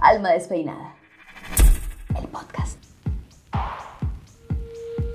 [0.00, 0.97] Alma Despeinada.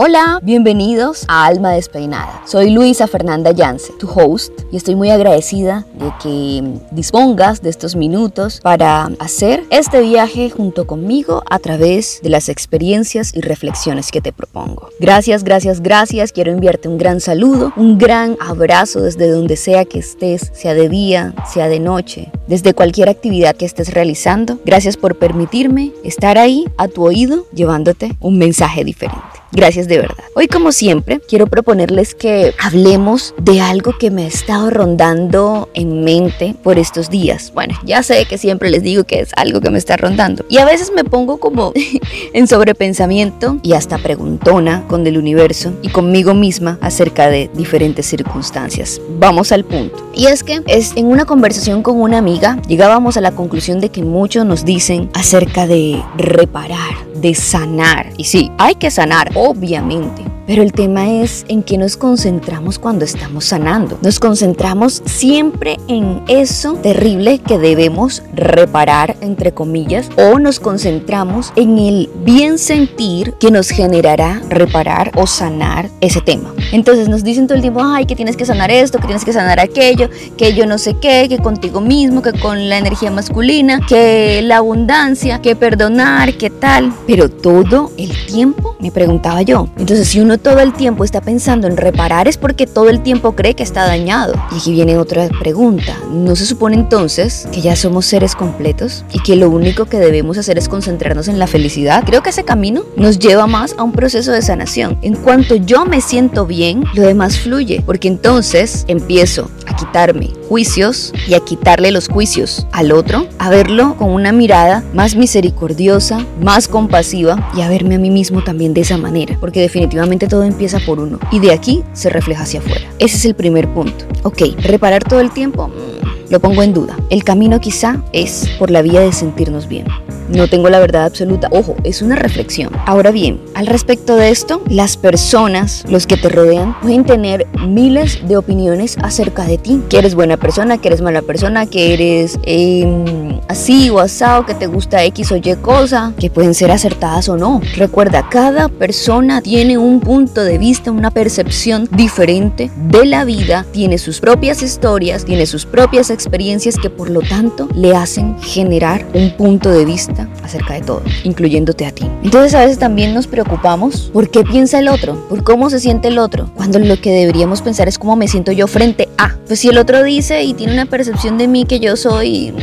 [0.00, 2.42] Hola, bienvenidos a Alma Despeinada.
[2.46, 6.62] Soy Luisa Fernanda Yance, tu host, y estoy muy agradecida de que
[6.92, 13.34] dispongas de estos minutos para hacer este viaje junto conmigo a través de las experiencias
[13.34, 14.88] y reflexiones que te propongo.
[15.00, 16.30] Gracias, gracias, gracias.
[16.30, 20.88] Quiero enviarte un gran saludo, un gran abrazo desde donde sea que estés, sea de
[20.88, 24.60] día, sea de noche, desde cualquier actividad que estés realizando.
[24.64, 29.37] Gracias por permitirme estar ahí a tu oído llevándote un mensaje diferente.
[29.52, 30.24] Gracias de verdad.
[30.34, 36.04] Hoy como siempre quiero proponerles que hablemos de algo que me ha estado rondando en
[36.04, 37.52] mente por estos días.
[37.54, 40.44] Bueno, ya sé que siempre les digo que es algo que me está rondando.
[40.48, 41.72] Y a veces me pongo como
[42.32, 49.00] en sobrepensamiento y hasta preguntona con el universo y conmigo misma acerca de diferentes circunstancias.
[49.18, 50.10] Vamos al punto.
[50.14, 53.90] Y es que es en una conversación con una amiga llegábamos a la conclusión de
[53.90, 58.12] que muchos nos dicen acerca de reparar, de sanar.
[58.16, 60.37] Y sí, hay que sanar, obviamente.
[60.48, 63.98] Pero el tema es en que nos concentramos cuando estamos sanando.
[64.00, 71.78] Nos concentramos siempre en eso terrible que debemos reparar, entre comillas, o nos concentramos en
[71.78, 76.54] el bien sentir que nos generará reparar o sanar ese tema.
[76.72, 79.34] Entonces nos dicen todo el tiempo, ay, que tienes que sanar esto, que tienes que
[79.34, 83.80] sanar aquello, que yo no sé qué, que contigo mismo, que con la energía masculina,
[83.86, 86.90] que la abundancia, que perdonar, que tal.
[87.06, 89.68] Pero todo el tiempo, me preguntaba yo.
[89.78, 93.32] Entonces si uno todo el tiempo está pensando en reparar es porque todo el tiempo
[93.32, 94.34] cree que está dañado.
[94.52, 95.96] Y aquí viene otra pregunta.
[96.10, 100.38] ¿No se supone entonces que ya somos seres completos y que lo único que debemos
[100.38, 102.04] hacer es concentrarnos en la felicidad?
[102.04, 104.98] Creo que ese camino nos lleva más a un proceso de sanación.
[105.02, 111.12] En cuanto yo me siento bien, lo demás fluye, porque entonces empiezo a quitarme juicios
[111.26, 116.68] y a quitarle los juicios al otro, a verlo con una mirada más misericordiosa, más
[116.68, 120.78] compasiva y a verme a mí mismo también de esa manera, porque definitivamente todo empieza
[120.80, 122.88] por uno y de aquí se refleja hacia afuera.
[122.98, 124.06] Ese es el primer punto.
[124.22, 126.96] Ok, reparar todo el tiempo, mm, lo pongo en duda.
[127.10, 129.86] El camino quizá es por la vía de sentirnos bien.
[130.28, 131.48] No tengo la verdad absoluta.
[131.50, 132.70] Ojo, es una reflexión.
[132.86, 138.26] Ahora bien, al respecto de esto, las personas, los que te rodean, pueden tener miles
[138.28, 139.82] de opiniones acerca de ti.
[139.88, 144.54] Que eres buena persona, que eres mala persona, que eres em, así o asado, que
[144.54, 147.60] te gusta X o Y cosa, que pueden ser acertadas o no.
[147.76, 153.98] Recuerda, cada persona tiene un punto de vista, una percepción diferente de la vida, tiene
[153.98, 159.30] sus propias historias, tiene sus propias experiencias que por lo tanto le hacen generar un
[159.30, 162.06] punto de vista acerca de todo, incluyéndote a ti.
[162.22, 166.08] Entonces a veces también nos preocupamos por qué piensa el otro, por cómo se siente
[166.08, 169.36] el otro, cuando lo que deberíamos pensar es cómo me siento yo frente a.
[169.46, 172.54] Pues si el otro dice y tiene una percepción de mí que yo soy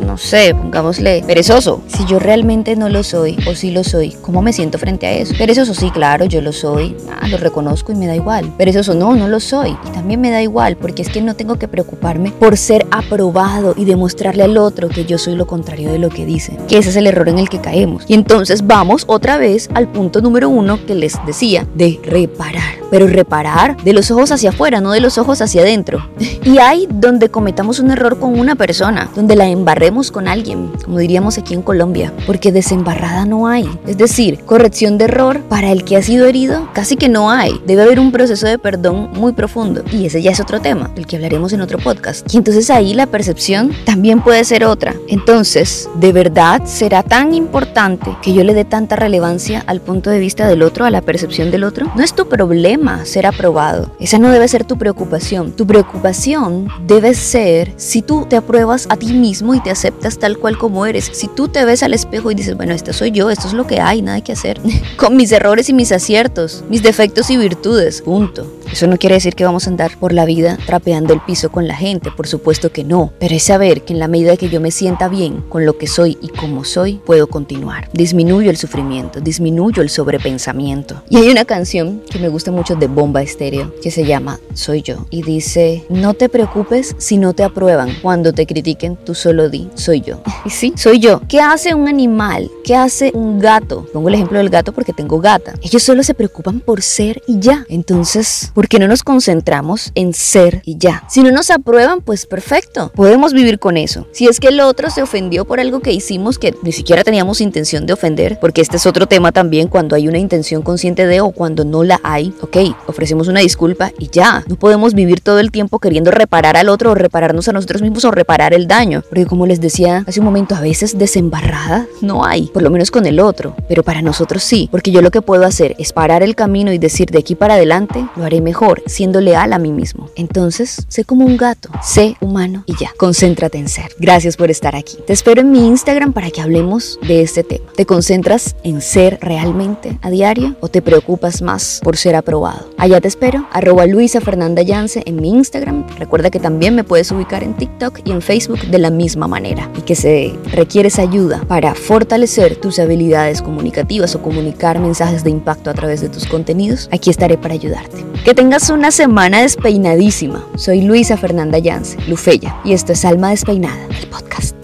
[0.00, 1.82] no sé, pongámosle, perezoso.
[1.86, 5.12] Si yo realmente no lo soy o sí lo soy, ¿cómo me siento frente a
[5.12, 5.34] eso?
[5.36, 6.96] Perezoso, sí, claro, yo lo soy.
[7.20, 8.52] Ah, lo reconozco y me da igual.
[8.56, 9.76] Perezoso, no, no lo soy.
[9.86, 13.74] Y también me da igual porque es que no tengo que preocuparme por ser aprobado
[13.76, 16.58] y demostrarle al otro que yo soy lo contrario de lo que dicen.
[16.68, 18.04] Que ese es el error en el que caemos.
[18.08, 22.83] Y entonces vamos otra vez al punto número uno que les decía, de reparar.
[22.94, 26.08] Pero reparar de los ojos hacia afuera, no de los ojos hacia adentro.
[26.44, 30.98] Y hay donde cometamos un error con una persona, donde la embarremos con alguien, como
[30.98, 33.66] diríamos aquí en Colombia, porque desembarrada no hay.
[33.86, 37.58] Es decir, corrección de error para el que ha sido herido casi que no hay.
[37.66, 39.82] Debe haber un proceso de perdón muy profundo.
[39.90, 42.32] Y ese ya es otro tema, del que hablaremos en otro podcast.
[42.32, 44.94] Y entonces ahí la percepción también puede ser otra.
[45.08, 50.18] Entonces, ¿de verdad será tan importante que yo le dé tanta relevancia al punto de
[50.18, 51.90] vista del otro, a la percepción del otro?
[51.96, 53.90] No es tu problema ser aprobado.
[53.98, 55.52] Esa no debe ser tu preocupación.
[55.52, 60.38] Tu preocupación debe ser si tú te apruebas a ti mismo y te aceptas tal
[60.38, 61.10] cual como eres.
[61.12, 63.66] Si tú te ves al espejo y dices, bueno, esto soy yo, esto es lo
[63.66, 64.60] que hay, nada que hacer.
[64.96, 68.46] Con mis errores y mis aciertos, mis defectos y virtudes, punto.
[68.74, 71.68] Eso no quiere decir que vamos a andar por la vida trapeando el piso con
[71.68, 74.60] la gente, por supuesto que no, pero es saber que en la medida que yo
[74.60, 77.88] me sienta bien con lo que soy y como soy, puedo continuar.
[77.92, 81.04] Disminuyo el sufrimiento, disminuyo el sobrepensamiento.
[81.08, 84.82] Y hay una canción que me gusta mucho de Bomba Estéreo que se llama Soy
[84.82, 87.94] yo y dice, no te preocupes si no te aprueban.
[88.02, 90.20] Cuando te critiquen, tú solo di, soy yo.
[90.44, 91.22] Y sí, soy yo.
[91.28, 92.50] ¿Qué hace un animal?
[92.64, 93.86] ¿Qué hace un gato?
[93.92, 95.54] Pongo el ejemplo del gato porque tengo gata.
[95.62, 97.64] Ellos solo se preocupan por ser y ya.
[97.68, 101.04] Entonces, ¿por qué no nos concentramos en ser y ya?
[101.08, 102.92] Si no nos aprueban, pues perfecto.
[102.94, 104.06] Podemos vivir con eso.
[104.12, 107.40] Si es que el otro se ofendió por algo que hicimos que ni siquiera teníamos
[107.40, 111.20] intención de ofender, porque este es otro tema también cuando hay una intención consciente de
[111.20, 112.56] o cuando no la hay, ok,
[112.86, 114.44] ofrecemos una disculpa y ya.
[114.46, 118.04] No podemos vivir todo el tiempo queriendo reparar al otro o repararnos a nosotros mismos
[118.04, 119.02] o reparar el daño.
[119.08, 122.90] Porque como les decía hace un momento, a veces desembarrada no hay, por lo menos
[122.90, 126.22] con el otro, pero para nosotros sí, porque yo lo que puedo hacer es parar
[126.22, 128.53] el camino y decir de aquí para adelante lo haré mejor,
[128.86, 130.08] siendo leal a mí mismo.
[130.16, 133.90] Entonces, sé como un gato, sé humano y ya, concéntrate en ser.
[133.98, 134.98] Gracias por estar aquí.
[135.06, 137.70] Te espero en mi Instagram para que hablemos de este tema.
[137.76, 142.70] ¿Te concentras en ser realmente a diario o te preocupas más por ser aprobado?
[142.78, 145.86] Allá te espero, arroba Luisa Fernanda Yance en mi Instagram.
[145.98, 149.70] Recuerda que también me puedes ubicar en TikTok y en Facebook de la misma manera
[149.76, 155.70] y que se requieres ayuda para fortalecer tus habilidades comunicativas o comunicar mensajes de impacto
[155.70, 158.13] a través de tus contenidos, aquí estaré para ayudarte.
[158.24, 160.46] Que tengas una semana despeinadísima.
[160.56, 164.63] Soy Luisa Fernanda Yance, Lufeya, y esto es Alma Despeinada, el podcast.